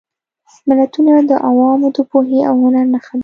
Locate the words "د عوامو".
1.29-1.87